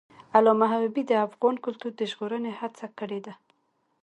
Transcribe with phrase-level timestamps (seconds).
[0.35, 3.33] علامه حبیبي د افغان کلتور د ژغورنې هڅې کړی دي.